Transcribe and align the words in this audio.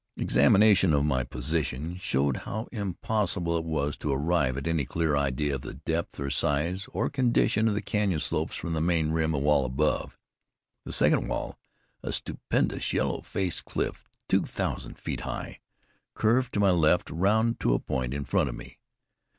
Examination 0.17 0.95
of 0.95 1.05
my 1.05 1.23
position 1.23 1.95
showed 1.95 2.37
how 2.37 2.67
impossible 2.71 3.55
it 3.55 3.63
was 3.63 3.95
to 3.97 4.11
arrive 4.11 4.57
at 4.57 4.65
any 4.65 4.83
clear 4.83 5.15
idea 5.15 5.53
of 5.53 5.61
the 5.61 5.75
depth 5.75 6.19
or 6.19 6.31
size, 6.31 6.87
or 6.91 7.07
condition 7.07 7.67
of 7.67 7.75
the 7.75 7.83
canyon 7.83 8.19
slopes 8.19 8.55
from 8.55 8.73
the 8.73 8.81
main 8.81 9.11
rim 9.11 9.33
wall 9.33 9.63
above. 9.63 10.17
The 10.85 10.91
second 10.91 11.27
wall 11.27 11.59
a 12.01 12.11
stupendous, 12.11 12.91
yellow 12.93 13.21
faced 13.21 13.65
cliff 13.65 14.09
two 14.27 14.41
thousand 14.47 14.97
feet 14.97 15.19
high 15.19 15.59
curved 16.15 16.53
to 16.55 16.59
my 16.59 16.71
left 16.71 17.11
round 17.11 17.59
to 17.59 17.75
a 17.75 17.79
point 17.79 18.15
in 18.15 18.25
front 18.25 18.49
of 18.49 18.55
me. 18.55 18.79